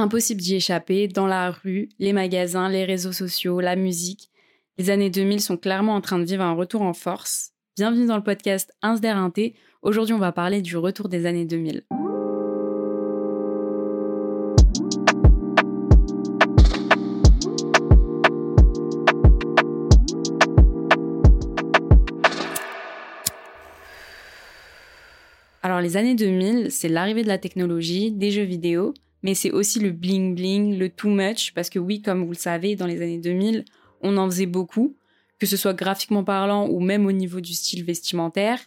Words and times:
Impossible 0.00 0.40
d'y 0.40 0.54
échapper, 0.54 1.08
dans 1.08 1.26
la 1.26 1.50
rue, 1.50 1.90
les 1.98 2.14
magasins, 2.14 2.70
les 2.70 2.86
réseaux 2.86 3.12
sociaux, 3.12 3.60
la 3.60 3.76
musique. 3.76 4.30
Les 4.78 4.88
années 4.88 5.10
2000 5.10 5.42
sont 5.42 5.58
clairement 5.58 5.94
en 5.94 6.00
train 6.00 6.18
de 6.18 6.24
vivre 6.24 6.42
un 6.42 6.54
retour 6.54 6.80
en 6.80 6.94
force. 6.94 7.50
Bienvenue 7.76 8.06
dans 8.06 8.16
le 8.16 8.22
podcast 8.22 8.72
Insder 8.80 9.14
Aujourd'hui, 9.82 10.14
on 10.14 10.18
va 10.18 10.32
parler 10.32 10.62
du 10.62 10.78
retour 10.78 11.10
des 11.10 11.26
années 11.26 11.44
2000. 11.44 11.82
Alors 25.62 25.82
les 25.82 25.98
années 25.98 26.14
2000, 26.14 26.70
c'est 26.70 26.88
l'arrivée 26.88 27.22
de 27.22 27.28
la 27.28 27.36
technologie, 27.36 28.12
des 28.12 28.30
jeux 28.30 28.44
vidéo, 28.44 28.94
mais 29.22 29.34
c'est 29.34 29.50
aussi 29.50 29.80
le 29.80 29.90
bling 29.90 30.34
bling, 30.34 30.78
le 30.78 30.88
too 30.88 31.10
much, 31.10 31.52
parce 31.54 31.70
que 31.70 31.78
oui, 31.78 32.02
comme 32.02 32.24
vous 32.24 32.32
le 32.32 32.36
savez, 32.36 32.76
dans 32.76 32.86
les 32.86 33.02
années 33.02 33.18
2000, 33.18 33.64
on 34.02 34.16
en 34.16 34.26
faisait 34.26 34.46
beaucoup, 34.46 34.94
que 35.38 35.46
ce 35.46 35.56
soit 35.56 35.74
graphiquement 35.74 36.24
parlant 36.24 36.68
ou 36.68 36.80
même 36.80 37.06
au 37.06 37.12
niveau 37.12 37.40
du 37.40 37.52
style 37.52 37.84
vestimentaire. 37.84 38.60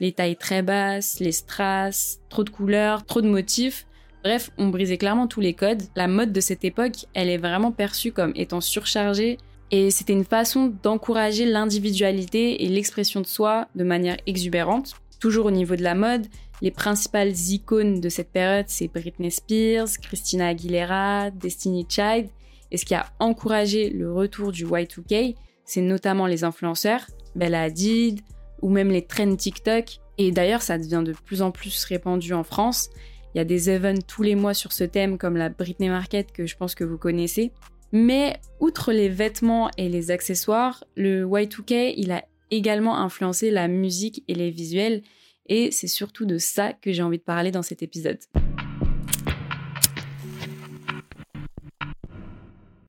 Les 0.00 0.12
tailles 0.12 0.36
très 0.36 0.62
basses, 0.62 1.20
les 1.20 1.32
strass, 1.32 2.20
trop 2.28 2.44
de 2.44 2.50
couleurs, 2.50 3.04
trop 3.04 3.20
de 3.20 3.28
motifs. 3.28 3.86
Bref, 4.24 4.50
on 4.58 4.68
brisait 4.68 4.98
clairement 4.98 5.26
tous 5.26 5.40
les 5.40 5.54
codes. 5.54 5.82
La 5.96 6.08
mode 6.08 6.32
de 6.32 6.40
cette 6.40 6.64
époque, 6.64 7.06
elle 7.14 7.28
est 7.28 7.38
vraiment 7.38 7.72
perçue 7.72 8.12
comme 8.12 8.32
étant 8.34 8.60
surchargée 8.60 9.38
et 9.72 9.90
c'était 9.90 10.12
une 10.12 10.24
façon 10.24 10.72
d'encourager 10.82 11.46
l'individualité 11.46 12.62
et 12.64 12.68
l'expression 12.68 13.20
de 13.20 13.26
soi 13.26 13.68
de 13.74 13.84
manière 13.84 14.18
exubérante. 14.26 14.94
Toujours 15.18 15.46
au 15.46 15.50
niveau 15.50 15.76
de 15.76 15.82
la 15.82 15.94
mode, 15.94 16.26
les 16.62 16.70
principales 16.70 17.32
icônes 17.50 18.00
de 18.00 18.08
cette 18.08 18.30
période, 18.30 18.66
c'est 18.68 18.86
Britney 18.86 19.32
Spears, 19.32 19.88
Christina 20.00 20.46
Aguilera, 20.46 21.32
Destiny 21.32 21.84
Child. 21.88 22.28
Et 22.70 22.76
ce 22.76 22.84
qui 22.84 22.94
a 22.94 23.06
encouragé 23.18 23.90
le 23.90 24.12
retour 24.12 24.52
du 24.52 24.64
Y2K, 24.64 25.34
c'est 25.64 25.80
notamment 25.80 26.26
les 26.26 26.44
influenceurs, 26.44 27.04
Bella 27.34 27.62
Hadid, 27.62 28.20
ou 28.62 28.70
même 28.70 28.92
les 28.92 29.04
trends 29.04 29.34
TikTok. 29.34 29.98
Et 30.18 30.30
d'ailleurs, 30.30 30.62
ça 30.62 30.78
devient 30.78 31.02
de 31.04 31.12
plus 31.12 31.42
en 31.42 31.50
plus 31.50 31.84
répandu 31.84 32.32
en 32.32 32.44
France. 32.44 32.90
Il 33.34 33.38
y 33.38 33.40
a 33.40 33.44
des 33.44 33.68
events 33.68 34.02
tous 34.06 34.22
les 34.22 34.36
mois 34.36 34.54
sur 34.54 34.70
ce 34.70 34.84
thème, 34.84 35.18
comme 35.18 35.36
la 35.36 35.48
Britney 35.48 35.88
Market, 35.88 36.30
que 36.30 36.46
je 36.46 36.56
pense 36.56 36.76
que 36.76 36.84
vous 36.84 36.98
connaissez. 36.98 37.50
Mais 37.90 38.36
outre 38.60 38.92
les 38.92 39.08
vêtements 39.08 39.68
et 39.78 39.88
les 39.88 40.12
accessoires, 40.12 40.84
le 40.94 41.24
Y2K, 41.24 41.94
il 41.96 42.12
a 42.12 42.24
également 42.52 42.96
influencé 42.98 43.50
la 43.50 43.66
musique 43.66 44.22
et 44.28 44.34
les 44.34 44.50
visuels, 44.50 45.02
et 45.46 45.70
c'est 45.70 45.86
surtout 45.86 46.24
de 46.24 46.38
ça 46.38 46.72
que 46.72 46.92
j'ai 46.92 47.02
envie 47.02 47.18
de 47.18 47.22
parler 47.22 47.50
dans 47.50 47.62
cet 47.62 47.82
épisode. 47.82 48.18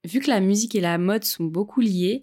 Vu 0.05 0.19
que 0.19 0.29
la 0.29 0.41
musique 0.41 0.75
et 0.75 0.81
la 0.81 0.97
mode 0.97 1.23
sont 1.23 1.45
beaucoup 1.45 1.81
liées, 1.81 2.21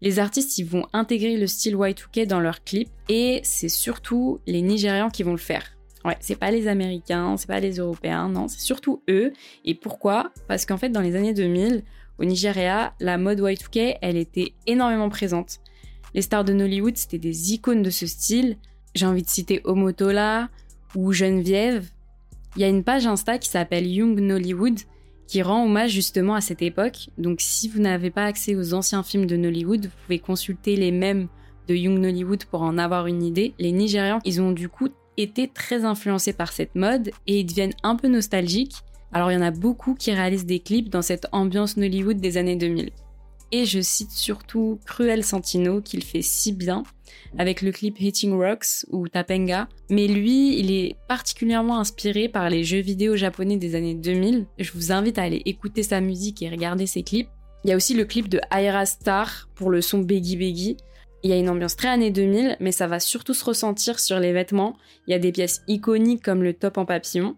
les 0.00 0.18
artistes 0.18 0.58
ils 0.58 0.64
vont 0.64 0.86
intégrer 0.92 1.36
le 1.36 1.46
style 1.46 1.76
Y2K 1.76 2.26
dans 2.26 2.40
leurs 2.40 2.64
clips 2.64 2.90
et 3.08 3.40
c'est 3.42 3.68
surtout 3.68 4.40
les 4.46 4.62
Nigérians 4.62 5.10
qui 5.10 5.22
vont 5.22 5.32
le 5.32 5.38
faire. 5.38 5.76
Ouais, 6.04 6.16
c'est 6.20 6.38
pas 6.38 6.50
les 6.50 6.68
Américains, 6.68 7.36
c'est 7.36 7.48
pas 7.48 7.60
les 7.60 7.76
Européens, 7.76 8.28
non, 8.28 8.48
c'est 8.48 8.60
surtout 8.60 9.02
eux. 9.10 9.32
Et 9.64 9.74
pourquoi? 9.74 10.32
Parce 10.46 10.64
qu'en 10.64 10.76
fait, 10.76 10.90
dans 10.90 11.00
les 11.00 11.16
années 11.16 11.34
2000, 11.34 11.82
au 12.18 12.24
Nigeria, 12.24 12.94
la 13.00 13.18
mode 13.18 13.40
Y2K, 13.40 13.98
elle 14.00 14.16
était 14.16 14.52
énormément 14.66 15.08
présente. 15.08 15.58
Les 16.14 16.22
stars 16.22 16.44
de 16.44 16.52
Nollywood, 16.52 16.96
c'était 16.96 17.18
des 17.18 17.52
icônes 17.52 17.82
de 17.82 17.90
ce 17.90 18.06
style. 18.06 18.56
J'ai 18.94 19.06
envie 19.06 19.22
de 19.22 19.28
citer 19.28 19.60
Omotola 19.64 20.48
ou 20.94 21.12
Geneviève. 21.12 21.88
Il 22.56 22.62
y 22.62 22.64
a 22.64 22.68
une 22.68 22.84
page 22.84 23.06
Insta 23.06 23.38
qui 23.38 23.48
s'appelle 23.48 23.86
Young 23.86 24.18
Nollywood 24.18 24.80
qui 25.26 25.42
rend 25.42 25.64
hommage 25.64 25.90
justement 25.90 26.34
à 26.34 26.40
cette 26.40 26.62
époque. 26.62 27.10
Donc 27.18 27.40
si 27.40 27.68
vous 27.68 27.80
n'avez 27.80 28.10
pas 28.10 28.24
accès 28.24 28.56
aux 28.56 28.74
anciens 28.74 29.02
films 29.02 29.26
de 29.26 29.36
Nollywood, 29.36 29.84
vous 29.84 30.02
pouvez 30.04 30.18
consulter 30.18 30.74
les 30.74 30.90
mêmes 30.90 31.28
de 31.68 31.74
Young 31.74 31.98
Nollywood 31.98 32.44
pour 32.46 32.62
en 32.62 32.78
avoir 32.78 33.06
une 33.06 33.22
idée. 33.22 33.54
Les 33.58 33.70
Nigérians, 33.70 34.20
ils 34.24 34.40
ont 34.40 34.52
du 34.52 34.70
coup 34.70 34.88
été 35.18 35.46
très 35.46 35.84
influencés 35.84 36.32
par 36.32 36.52
cette 36.52 36.74
mode 36.74 37.10
et 37.26 37.40
ils 37.40 37.44
deviennent 37.46 37.74
un 37.82 37.94
peu 37.94 38.08
nostalgiques. 38.08 38.76
Alors 39.12 39.30
il 39.30 39.34
y 39.34 39.38
en 39.38 39.42
a 39.42 39.50
beaucoup 39.50 39.94
qui 39.94 40.12
réalisent 40.12 40.46
des 40.46 40.60
clips 40.60 40.88
dans 40.88 41.02
cette 41.02 41.26
ambiance 41.32 41.76
Nollywood 41.76 42.18
des 42.18 42.38
années 42.38 42.56
2000. 42.56 42.90
Et 43.50 43.64
je 43.64 43.80
cite 43.80 44.10
surtout 44.10 44.78
Cruel 44.84 45.24
Santino, 45.24 45.80
qu'il 45.80 46.04
fait 46.04 46.22
si 46.22 46.52
bien, 46.52 46.82
avec 47.38 47.62
le 47.62 47.72
clip 47.72 47.98
Hitting 47.98 48.34
Rocks 48.34 48.84
ou 48.90 49.08
Tapenga. 49.08 49.68
Mais 49.90 50.06
lui, 50.06 50.58
il 50.58 50.70
est 50.70 50.96
particulièrement 51.08 51.78
inspiré 51.78 52.28
par 52.28 52.50
les 52.50 52.64
jeux 52.64 52.80
vidéo 52.80 53.16
japonais 53.16 53.56
des 53.56 53.74
années 53.74 53.94
2000. 53.94 54.46
Je 54.58 54.72
vous 54.72 54.92
invite 54.92 55.18
à 55.18 55.22
aller 55.22 55.42
écouter 55.46 55.82
sa 55.82 56.00
musique 56.00 56.42
et 56.42 56.50
regarder 56.50 56.86
ses 56.86 57.02
clips. 57.02 57.28
Il 57.64 57.70
y 57.70 57.72
a 57.72 57.76
aussi 57.76 57.94
le 57.94 58.04
clip 58.04 58.28
de 58.28 58.40
Aira 58.50 58.86
Star 58.86 59.48
pour 59.54 59.70
le 59.70 59.80
son 59.80 59.98
Beggy 59.98 60.36
Beggy. 60.36 60.76
Il 61.24 61.30
y 61.30 61.32
a 61.32 61.36
une 61.36 61.48
ambiance 61.48 61.74
très 61.74 61.88
années 61.88 62.12
2000, 62.12 62.58
mais 62.60 62.70
ça 62.70 62.86
va 62.86 63.00
surtout 63.00 63.34
se 63.34 63.44
ressentir 63.44 63.98
sur 63.98 64.20
les 64.20 64.32
vêtements. 64.32 64.76
Il 65.06 65.10
y 65.10 65.14
a 65.14 65.18
des 65.18 65.32
pièces 65.32 65.62
iconiques 65.66 66.22
comme 66.22 66.44
le 66.44 66.52
top 66.52 66.78
en 66.78 66.84
papillon. 66.84 67.36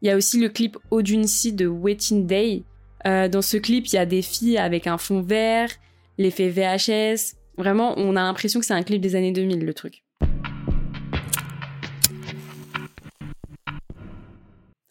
Il 0.00 0.08
y 0.08 0.10
a 0.10 0.16
aussi 0.16 0.40
le 0.40 0.48
clip 0.48 0.78
Odunsi 0.90 1.52
de 1.52 1.66
Waiting 1.66 2.26
Day, 2.26 2.62
euh, 3.06 3.28
dans 3.28 3.42
ce 3.42 3.56
clip, 3.56 3.86
il 3.86 3.94
y 3.94 3.98
a 3.98 4.06
des 4.06 4.22
filles 4.22 4.58
avec 4.58 4.86
un 4.86 4.98
fond 4.98 5.20
vert, 5.20 5.70
l'effet 6.18 6.48
VHS. 6.48 7.36
Vraiment, 7.56 7.94
on 7.96 8.16
a 8.16 8.22
l'impression 8.22 8.60
que 8.60 8.66
c'est 8.66 8.74
un 8.74 8.82
clip 8.82 9.00
des 9.00 9.14
années 9.14 9.32
2000, 9.32 9.64
le 9.64 9.74
truc. 9.74 10.04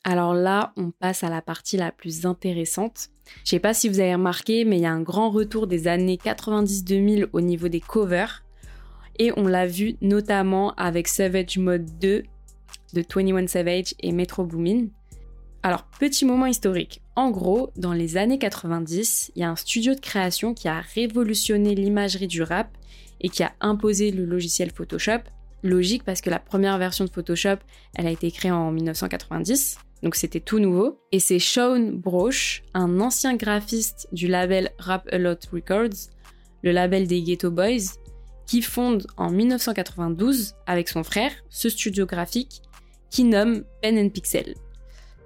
Alors 0.03 0.33
là, 0.33 0.71
on 0.77 0.91
passe 0.91 1.25
à 1.25 1.29
la 1.29 1.41
partie 1.41 1.75
la 1.75 1.91
plus 1.91 2.25
intéressante. 2.25 3.09
Je 3.43 3.49
sais 3.49 3.59
pas 3.59 3.73
si 3.73 3.89
vous 3.89 3.99
avez 3.99 4.13
remarqué, 4.13 4.63
mais 4.63 4.77
il 4.77 4.83
y 4.83 4.85
a 4.85 4.91
un 4.91 5.01
grand 5.01 5.29
retour 5.29 5.67
des 5.67 5.89
années 5.89 6.15
90-2000 6.15 7.27
au 7.33 7.41
niveau 7.41 7.67
des 7.67 7.81
covers. 7.81 8.45
Et 9.19 9.33
on 9.35 9.47
l'a 9.47 9.67
vu 9.67 9.97
notamment 9.99 10.73
avec 10.75 11.09
Savage 11.09 11.57
Mode 11.57 11.99
2 11.99 12.23
de 12.93 13.03
21 13.13 13.47
Savage 13.47 13.95
et 13.99 14.13
Metro 14.13 14.45
Boomin. 14.45 14.85
Alors, 15.67 15.83
petit 15.99 16.23
moment 16.23 16.45
historique. 16.45 17.01
En 17.17 17.29
gros, 17.29 17.71
dans 17.75 17.91
les 17.91 18.15
années 18.15 18.39
90, 18.39 19.33
il 19.35 19.41
y 19.41 19.43
a 19.43 19.49
un 19.49 19.57
studio 19.57 19.95
de 19.95 19.99
création 19.99 20.53
qui 20.53 20.69
a 20.69 20.79
révolutionné 20.79 21.75
l'imagerie 21.75 22.27
du 22.27 22.41
rap 22.41 22.69
et 23.19 23.27
qui 23.27 23.43
a 23.43 23.51
imposé 23.59 24.11
le 24.11 24.23
logiciel 24.23 24.71
Photoshop. 24.71 25.23
Logique 25.63 26.05
parce 26.05 26.21
que 26.21 26.29
la 26.29 26.39
première 26.39 26.77
version 26.77 27.03
de 27.03 27.09
Photoshop, 27.09 27.57
elle 27.97 28.07
a 28.07 28.11
été 28.11 28.31
créée 28.31 28.49
en 28.49 28.71
1990, 28.71 29.77
donc 30.03 30.15
c'était 30.15 30.39
tout 30.39 30.59
nouveau. 30.59 31.01
Et 31.11 31.19
c'est 31.19 31.37
Sean 31.37 31.91
Broche, 31.91 32.63
un 32.73 33.01
ancien 33.01 33.35
graphiste 33.35 34.07
du 34.13 34.27
label 34.27 34.71
Rap 34.79 35.09
A 35.11 35.17
Lot 35.17 35.49
Records, 35.51 36.13
le 36.63 36.71
label 36.71 37.07
des 37.07 37.21
Ghetto 37.21 37.51
Boys, 37.51 37.97
qui 38.45 38.61
fonde 38.61 39.05
en 39.17 39.31
1992 39.31 40.53
avec 40.65 40.87
son 40.87 41.03
frère 41.03 41.33
ce 41.49 41.67
studio 41.67 42.05
graphique 42.05 42.61
qui 43.09 43.25
nomme 43.25 43.65
Pen 43.81 43.99
and 43.99 44.11
Pixel. 44.11 44.55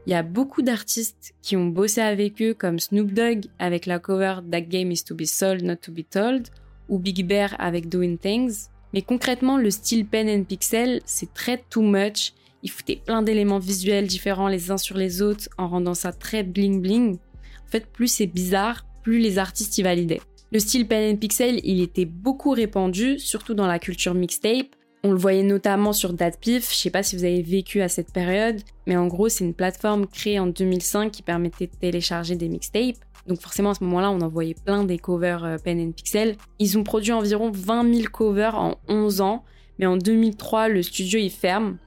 Il 0.08 0.12
y 0.12 0.16
a 0.16 0.24
beaucoup 0.24 0.64
d'artistes 0.64 1.34
qui 1.44 1.56
ont 1.56 1.68
bossé 1.68 2.02
avec 2.02 2.42
eux, 2.42 2.56
comme 2.56 2.80
Snoop 2.80 3.14
Dogg 3.14 3.46
avec 3.60 3.86
la 3.86 4.00
cover 4.00 4.38
That 4.52 4.62
Game 4.62 4.92
is 4.92 5.04
to 5.04 5.16
be 5.16 5.26
sold, 5.26 5.64
not 5.64 5.76
to 5.78 5.92
be 5.92 6.04
told, 6.10 6.48
ou 6.90 6.98
Big 6.98 7.26
Bear 7.26 7.56
avec 7.60 7.88
Doing 7.88 8.18
Things. 8.18 8.70
Mais 8.94 9.04
concrètement, 9.04 9.58
le 9.58 9.70
style 9.70 10.06
pen 10.06 10.28
and 10.28 10.44
pixel, 10.44 11.02
c'est 11.06 11.34
très 11.34 11.64
too 11.70 11.84
much. 11.84 12.34
Il 12.64 12.72
foutait 12.72 13.02
plein 13.04 13.22
d'éléments 13.22 13.60
visuels 13.60 14.08
différents 14.08 14.48
les 14.48 14.72
uns 14.72 14.78
sur 14.78 14.98
les 14.98 15.22
autres 15.22 15.50
en 15.58 15.68
rendant 15.68 15.94
ça 15.94 16.12
très 16.12 16.44
bling 16.44 16.82
bling. 16.82 17.16
En 17.16 17.72
fait, 17.72 17.86
plus 17.86 18.08
c'est 18.08 18.28
bizarre, 18.28 18.86
plus 19.04 19.20
les 19.20 19.38
artistes 19.38 19.78
y 19.78 19.84
validaient. 19.84 20.22
Le 20.52 20.60
style 20.60 20.88
pen 20.88 21.14
and 21.14 21.18
pixel, 21.18 21.62
il 21.64 21.80
était 21.82 22.06
beaucoup 22.06 22.52
répandu, 22.52 23.20
surtout 23.20 23.54
dans 23.54 23.68
la 23.68 23.80
culture 23.80 24.14
mixtape, 24.14 24.76
on 25.04 25.12
le 25.12 25.18
voyait 25.18 25.44
notamment 25.44 25.94
sur 25.94 26.14
DatPiff, 26.14 26.72
je 26.72 26.78
sais 26.78 26.90
pas 26.90 27.04
si 27.04 27.16
vous 27.16 27.24
avez 27.24 27.42
vécu 27.42 27.82
à 27.82 27.90
cette 27.90 28.12
période, 28.12 28.62
mais 28.86 28.98
en 28.98 29.08
gros 29.08 29.30
c'est 29.30 29.44
une 29.44 29.54
plateforme 29.54 30.06
créée 30.06 30.40
en 30.40 30.48
2005 30.48 31.12
qui 31.12 31.24
permettait 31.24 31.68
de 31.68 31.76
télécharger 31.76 32.36
des 32.36 32.50
mixtapes. 32.50 32.98
Donc 33.28 33.40
forcément 33.40 33.72
à 33.72 33.74
ce 33.74 33.84
moment-là 33.84 34.12
on 34.12 34.22
envoyait 34.22 34.56
plein 34.66 34.84
des 34.84 34.98
covers 34.98 35.44
euh, 35.44 35.58
Pen 35.58 35.80
and 35.80 35.92
Pixel. 35.92 36.36
Ils 36.60 36.78
ont 36.78 36.84
produit 36.84 37.12
environ 37.12 37.52
20 37.52 37.94
000 37.94 38.08
covers 38.12 38.56
en 38.56 38.76
11 38.88 39.22
ans, 39.22 39.44
mais 39.80 39.86
en 39.86 39.98
2003 39.98 40.70
le 40.70 40.84
studio 40.84 41.20
il 41.20 41.32
ferme. 41.32 41.78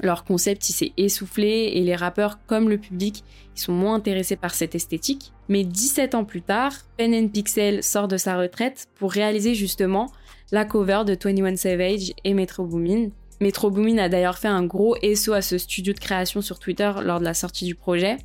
Leur 0.00 0.24
concept 0.24 0.62
s'est 0.62 0.92
essoufflé 0.96 1.72
et 1.74 1.82
les 1.82 1.96
rappeurs 1.96 2.38
comme 2.46 2.68
le 2.68 2.78
public 2.78 3.24
ils 3.58 3.60
sont 3.60 3.72
moins 3.72 3.94
intéressés 3.94 4.36
par 4.36 4.54
cette 4.54 4.76
esthétique. 4.76 5.32
Mais 5.48 5.64
17 5.64 6.14
ans 6.14 6.24
plus 6.24 6.42
tard, 6.42 6.72
Pen 6.96 7.28
Pixel 7.28 7.82
sort 7.82 8.06
de 8.06 8.16
sa 8.16 8.38
retraite 8.38 8.86
pour 8.94 9.10
réaliser 9.10 9.54
justement 9.54 10.12
la 10.52 10.64
cover 10.64 11.02
de 11.04 11.18
21 11.20 11.56
Savage 11.56 12.12
et 12.24 12.34
Metro 12.34 12.64
Boomin. 12.64 13.08
Metro 13.40 13.70
Boomin 13.70 13.98
a 13.98 14.08
d'ailleurs 14.08 14.38
fait 14.38 14.48
un 14.48 14.64
gros 14.64 14.96
SO 15.14 15.32
à 15.32 15.42
ce 15.42 15.58
studio 15.58 15.92
de 15.92 15.98
création 15.98 16.40
sur 16.40 16.60
Twitter 16.60 16.92
lors 17.02 17.18
de 17.18 17.24
la 17.24 17.34
sortie 17.34 17.64
du 17.64 17.74
projet. 17.74 18.16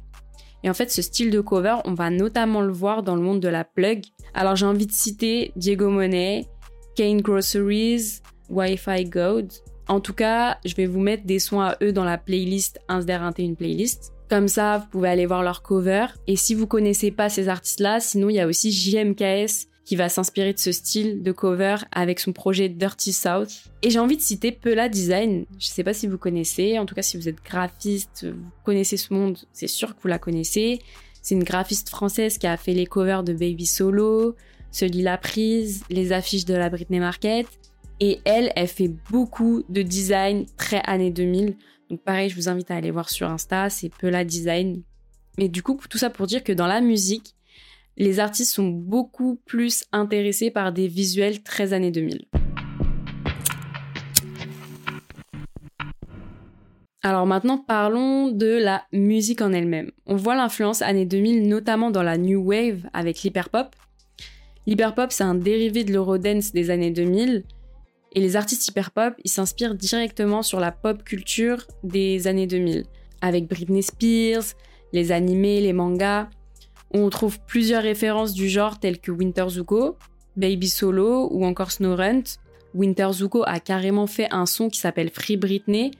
Et 0.63 0.69
en 0.69 0.73
fait, 0.73 0.91
ce 0.91 1.01
style 1.01 1.31
de 1.31 1.41
cover, 1.41 1.77
on 1.85 1.93
va 1.93 2.09
notamment 2.09 2.61
le 2.61 2.71
voir 2.71 3.03
dans 3.03 3.15
le 3.15 3.21
monde 3.21 3.39
de 3.39 3.49
la 3.49 3.63
plug. 3.63 4.03
Alors 4.33 4.55
j'ai 4.55 4.65
envie 4.65 4.87
de 4.87 4.91
citer 4.91 5.51
Diego 5.55 5.89
Monet, 5.89 6.47
Kane 6.95 7.21
Groceries, 7.21 8.21
Wi-Fi 8.49 9.05
God. 9.05 9.51
En 9.87 9.99
tout 9.99 10.13
cas, 10.13 10.57
je 10.65 10.75
vais 10.75 10.85
vous 10.85 10.99
mettre 10.99 11.25
des 11.25 11.39
sons 11.39 11.59
à 11.59 11.77
eux 11.81 11.91
dans 11.91 12.05
la 12.05 12.17
playlist 12.17 12.79
Insder 12.87 13.19
une 13.37 13.55
playlist. 13.55 14.13
Comme 14.29 14.47
ça, 14.47 14.79
vous 14.79 14.87
pouvez 14.87 15.09
aller 15.09 15.25
voir 15.25 15.43
leur 15.43 15.61
cover. 15.61 16.07
Et 16.27 16.35
si 16.35 16.55
vous 16.55 16.67
connaissez 16.67 17.11
pas 17.11 17.29
ces 17.29 17.49
artistes-là, 17.49 17.99
sinon 17.99 18.29
il 18.29 18.35
y 18.35 18.39
a 18.39 18.47
aussi 18.47 18.71
JMKS 18.71 19.67
qui 19.85 19.95
va 19.95 20.07
s'inspirer 20.07 20.53
de 20.53 20.59
ce 20.59 20.71
style 20.71 21.23
de 21.23 21.31
cover 21.31 21.75
avec 21.91 22.19
son 22.19 22.31
projet 22.31 22.69
Dirty 22.69 23.11
South. 23.11 23.65
Et 23.81 23.89
j'ai 23.89 23.99
envie 23.99 24.15
de 24.15 24.21
citer 24.21 24.51
Pela 24.51 24.87
Design. 24.87 25.45
Je 25.59 25.67
sais 25.67 25.83
pas 25.83 25.93
si 25.93 26.07
vous 26.07 26.17
connaissez, 26.17 26.79
en 26.79 26.85
tout 26.85 26.95
cas 26.95 27.01
si 27.01 27.17
vous 27.17 27.27
êtes 27.27 27.43
graphiste, 27.43 28.25
vous 28.25 28.51
connaissez 28.63 28.97
ce 28.97 29.13
monde, 29.13 29.37
c'est 29.51 29.67
sûr 29.67 29.95
que 29.95 30.01
vous 30.01 30.07
la 30.07 30.19
connaissez. 30.19 30.79
C'est 31.21 31.35
une 31.35 31.43
graphiste 31.43 31.89
française 31.89 32.37
qui 32.37 32.47
a 32.47 32.57
fait 32.57 32.73
les 32.73 32.85
covers 32.85 33.23
de 33.23 33.33
Baby 33.33 33.65
Solo, 33.65 34.35
celui 34.71 35.01
La 35.01 35.17
Prise, 35.17 35.83
les 35.89 36.11
affiches 36.11 36.45
de 36.45 36.53
la 36.53 36.69
Britney 36.69 36.99
Market. 36.99 37.47
Et 38.05 38.19
elle, 38.25 38.51
elle 38.57 38.67
fait 38.67 38.89
beaucoup 38.89 39.63
de 39.69 39.81
design 39.81 40.45
très 40.57 40.81
années 40.83 41.09
2000. 41.09 41.55
Donc 41.89 42.03
pareil, 42.03 42.27
je 42.27 42.35
vous 42.35 42.49
invite 42.49 42.69
à 42.69 42.75
aller 42.75 42.91
voir 42.91 43.09
sur 43.09 43.29
Insta, 43.29 43.69
c'est 43.69 43.87
Pela 43.97 44.25
Design. 44.25 44.83
Mais 45.37 45.47
du 45.47 45.63
coup, 45.63 45.79
tout 45.89 45.97
ça 45.97 46.09
pour 46.09 46.27
dire 46.27 46.43
que 46.43 46.51
dans 46.51 46.67
la 46.67 46.81
musique, 46.81 47.33
les 47.95 48.19
artistes 48.19 48.53
sont 48.53 48.67
beaucoup 48.67 49.39
plus 49.45 49.85
intéressés 49.93 50.51
par 50.51 50.73
des 50.73 50.89
visuels 50.89 51.43
très 51.43 51.71
années 51.71 51.91
2000. 51.91 52.25
Alors 57.03 57.25
maintenant 57.25 57.57
parlons 57.57 58.27
de 58.27 58.61
la 58.61 58.83
musique 58.91 59.41
en 59.41 59.53
elle-même. 59.53 59.91
On 60.07 60.17
voit 60.17 60.35
l'influence 60.35 60.81
années 60.81 61.05
2000 61.05 61.47
notamment 61.47 61.89
dans 61.89 62.03
la 62.03 62.17
new 62.17 62.41
wave 62.43 62.81
avec 62.91 63.21
l'hyperpop. 63.21 63.73
L'hyperpop 64.67 65.13
c'est 65.13 65.23
un 65.23 65.35
dérivé 65.35 65.85
de 65.85 65.93
l'eurodance 65.93 66.51
des 66.51 66.69
années 66.69 66.91
2000 66.91 67.45
et 68.13 68.19
les 68.19 68.35
artistes 68.35 68.67
hyperpop 68.67 69.15
ils 69.23 69.29
s'inspirent 69.29 69.75
directement 69.75 70.41
sur 70.41 70.59
la 70.59 70.71
pop 70.71 71.03
culture 71.03 71.67
des 71.83 72.27
années 72.27 72.47
2000 72.47 72.85
avec 73.23 73.47
Britney 73.47 73.81
Spears, 73.81 74.43
les 74.91 75.13
animés, 75.13 75.61
les 75.61 75.71
mangas. 75.71 76.29
On 76.91 77.09
trouve 77.09 77.39
plusieurs 77.47 77.81
références 77.81 78.33
du 78.33 78.49
genre 78.49 78.79
telles 78.79 78.99
que 78.99 79.11
Winter 79.11 79.45
Zuko, 79.47 79.97
Baby 80.35 80.67
Solo 80.67 81.29
ou 81.31 81.45
encore 81.45 81.71
Snow 81.71 81.95
Runt. 81.95 82.23
Winter 82.75 83.09
Zuko 83.13 83.43
a 83.45 83.61
carrément 83.61 84.07
fait 84.07 84.27
un 84.31 84.45
son 84.45 84.69
qui 84.69 84.79
s'appelle 84.79 85.09
Free 85.09 85.37
Britney, 85.37 85.91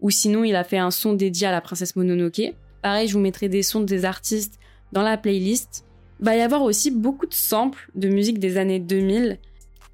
ou 0.00 0.10
sinon 0.10 0.42
il 0.42 0.56
a 0.56 0.64
fait 0.64 0.78
un 0.78 0.90
son 0.90 1.14
dédié 1.14 1.46
à 1.46 1.52
la 1.52 1.60
princesse 1.60 1.94
Mononoke. 1.94 2.54
Pareil, 2.82 3.06
je 3.06 3.12
vous 3.12 3.20
mettrai 3.20 3.48
des 3.48 3.62
sons 3.62 3.80
des 3.80 4.04
artistes 4.04 4.58
dans 4.90 5.02
la 5.02 5.16
playlist. 5.16 5.84
Va 6.18 6.36
y 6.36 6.40
avoir 6.40 6.62
aussi 6.62 6.90
beaucoup 6.90 7.26
de 7.26 7.34
samples 7.34 7.90
de 7.94 8.08
musique 8.08 8.40
des 8.40 8.56
années 8.56 8.80
2000. 8.80 9.38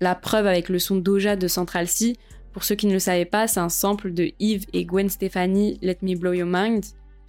La 0.00 0.14
preuve 0.14 0.46
avec 0.46 0.68
le 0.68 0.78
son 0.78 0.96
Doja 0.96 1.34
de 1.34 1.48
Central 1.48 1.88
C. 1.88 2.16
Pour 2.52 2.62
ceux 2.62 2.76
qui 2.76 2.86
ne 2.86 2.92
le 2.92 2.98
savaient 3.00 3.24
pas, 3.24 3.48
c'est 3.48 3.60
un 3.60 3.68
sample 3.68 4.12
de 4.12 4.30
Yves 4.38 4.66
et 4.72 4.84
Gwen 4.84 5.08
Stefani, 5.08 5.78
Let 5.82 5.98
Me 6.02 6.16
Blow 6.16 6.32
Your 6.32 6.48
Mind. 6.50 6.84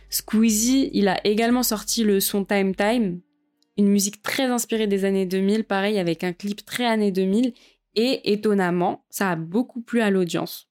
Squeezie, 0.09 0.89
il 0.93 1.07
a 1.07 1.19
également 1.25 1.63
sorti 1.63 2.03
le 2.03 2.19
son 2.19 2.45
Time 2.45 2.75
Time, 2.75 3.21
une 3.77 3.87
musique 3.87 4.21
très 4.21 4.45
inspirée 4.45 4.87
des 4.87 5.05
années 5.05 5.25
2000, 5.25 5.63
pareil 5.63 5.99
avec 5.99 6.23
un 6.23 6.33
clip 6.33 6.65
très 6.65 6.85
années 6.85 7.11
2000, 7.11 7.53
et 7.95 8.31
étonnamment, 8.31 9.05
ça 9.09 9.31
a 9.31 9.35
beaucoup 9.35 9.81
plu 9.81 10.01
à 10.01 10.09
l'audience. 10.09 10.67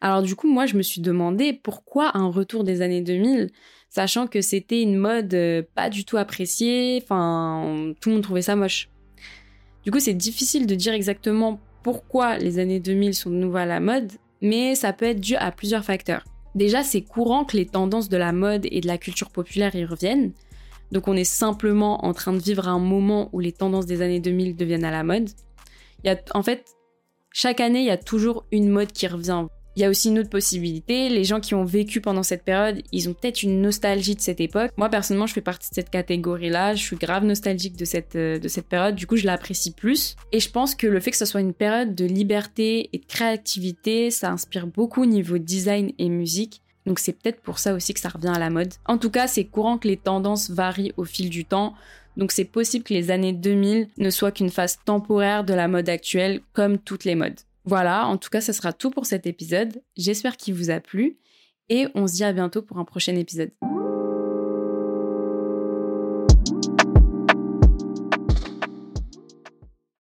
Alors 0.00 0.22
du 0.22 0.36
coup, 0.36 0.52
moi, 0.52 0.66
je 0.66 0.76
me 0.76 0.82
suis 0.82 1.00
demandé 1.00 1.54
pourquoi 1.54 2.16
un 2.16 2.26
retour 2.26 2.64
des 2.64 2.82
années 2.82 3.00
2000, 3.00 3.50
sachant 3.94 4.26
que 4.26 4.40
c'était 4.40 4.82
une 4.82 4.96
mode 4.96 5.32
euh, 5.34 5.62
pas 5.76 5.88
du 5.88 6.04
tout 6.04 6.16
appréciée, 6.16 7.00
enfin, 7.00 7.92
tout 8.00 8.08
le 8.08 8.16
monde 8.16 8.24
trouvait 8.24 8.42
ça 8.42 8.56
moche. 8.56 8.88
Du 9.84 9.92
coup, 9.92 10.00
c'est 10.00 10.14
difficile 10.14 10.66
de 10.66 10.74
dire 10.74 10.94
exactement 10.94 11.60
pourquoi 11.84 12.38
les 12.38 12.58
années 12.58 12.80
2000 12.80 13.14
sont 13.14 13.30
de 13.30 13.36
nouveau 13.36 13.58
à 13.58 13.66
la 13.66 13.78
mode, 13.78 14.10
mais 14.42 14.74
ça 14.74 14.92
peut 14.92 15.04
être 15.04 15.20
dû 15.20 15.36
à 15.36 15.52
plusieurs 15.52 15.84
facteurs. 15.84 16.24
Déjà, 16.56 16.82
c'est 16.82 17.02
courant 17.02 17.44
que 17.44 17.56
les 17.56 17.66
tendances 17.66 18.08
de 18.08 18.16
la 18.16 18.32
mode 18.32 18.66
et 18.68 18.80
de 18.80 18.88
la 18.88 18.98
culture 18.98 19.30
populaire 19.30 19.76
y 19.76 19.84
reviennent. 19.84 20.32
Donc 20.90 21.06
on 21.06 21.14
est 21.14 21.22
simplement 21.22 22.04
en 22.04 22.12
train 22.14 22.32
de 22.32 22.38
vivre 22.38 22.66
un 22.66 22.80
moment 22.80 23.28
où 23.32 23.38
les 23.38 23.52
tendances 23.52 23.86
des 23.86 24.02
années 24.02 24.20
2000 24.20 24.56
deviennent 24.56 24.84
à 24.84 24.90
la 24.90 25.04
mode. 25.04 25.30
Il 26.02 26.08
y 26.08 26.10
a, 26.10 26.16
en 26.34 26.42
fait, 26.42 26.64
chaque 27.32 27.60
année, 27.60 27.80
il 27.80 27.86
y 27.86 27.90
a 27.90 27.96
toujours 27.96 28.44
une 28.50 28.70
mode 28.70 28.90
qui 28.90 29.06
revient. 29.06 29.46
Il 29.76 29.82
y 29.82 29.84
a 29.84 29.90
aussi 29.90 30.08
une 30.08 30.20
autre 30.20 30.30
possibilité, 30.30 31.08
les 31.08 31.24
gens 31.24 31.40
qui 31.40 31.54
ont 31.54 31.64
vécu 31.64 32.00
pendant 32.00 32.22
cette 32.22 32.44
période, 32.44 32.80
ils 32.92 33.08
ont 33.08 33.12
peut-être 33.12 33.42
une 33.42 33.60
nostalgie 33.60 34.14
de 34.14 34.20
cette 34.20 34.40
époque. 34.40 34.70
Moi 34.76 34.88
personnellement, 34.88 35.26
je 35.26 35.32
fais 35.32 35.40
partie 35.40 35.68
de 35.70 35.74
cette 35.74 35.90
catégorie-là, 35.90 36.74
je 36.74 36.82
suis 36.82 36.96
grave 36.96 37.24
nostalgique 37.24 37.76
de 37.76 37.84
cette, 37.84 38.14
euh, 38.14 38.38
de 38.38 38.48
cette 38.48 38.68
période, 38.68 38.94
du 38.94 39.06
coup 39.06 39.16
je 39.16 39.26
l'apprécie 39.26 39.72
plus. 39.72 40.14
Et 40.30 40.38
je 40.38 40.50
pense 40.50 40.74
que 40.74 40.86
le 40.86 41.00
fait 41.00 41.10
que 41.10 41.16
ce 41.16 41.24
soit 41.24 41.40
une 41.40 41.54
période 41.54 41.94
de 41.94 42.04
liberté 42.04 42.88
et 42.92 42.98
de 42.98 43.04
créativité, 43.04 44.10
ça 44.10 44.30
inspire 44.30 44.66
beaucoup 44.66 45.02
au 45.02 45.06
niveau 45.06 45.38
design 45.38 45.92
et 45.98 46.08
musique. 46.08 46.62
Donc 46.86 46.98
c'est 46.98 47.12
peut-être 47.12 47.40
pour 47.40 47.58
ça 47.58 47.74
aussi 47.74 47.94
que 47.94 48.00
ça 48.00 48.10
revient 48.10 48.32
à 48.34 48.38
la 48.38 48.50
mode. 48.50 48.74
En 48.86 48.98
tout 48.98 49.10
cas, 49.10 49.26
c'est 49.26 49.44
courant 49.44 49.78
que 49.78 49.88
les 49.88 49.96
tendances 49.96 50.50
varient 50.50 50.92
au 50.96 51.04
fil 51.04 51.30
du 51.30 51.44
temps. 51.44 51.74
Donc 52.16 52.30
c'est 52.30 52.44
possible 52.44 52.84
que 52.84 52.94
les 52.94 53.10
années 53.10 53.32
2000 53.32 53.88
ne 53.98 54.10
soient 54.10 54.32
qu'une 54.32 54.50
phase 54.50 54.78
temporaire 54.84 55.44
de 55.44 55.54
la 55.54 55.66
mode 55.66 55.88
actuelle, 55.88 56.40
comme 56.52 56.78
toutes 56.78 57.04
les 57.04 57.14
modes. 57.14 57.40
Voilà, 57.64 58.06
en 58.06 58.18
tout 58.18 58.28
cas, 58.28 58.40
ce 58.40 58.52
sera 58.52 58.72
tout 58.72 58.90
pour 58.90 59.06
cet 59.06 59.26
épisode. 59.26 59.82
J'espère 59.96 60.36
qu'il 60.36 60.54
vous 60.54 60.70
a 60.70 60.80
plu 60.80 61.18
et 61.68 61.86
on 61.94 62.06
se 62.06 62.14
dit 62.14 62.24
à 62.24 62.32
bientôt 62.32 62.62
pour 62.62 62.78
un 62.78 62.84
prochain 62.84 63.16
épisode. 63.16 63.50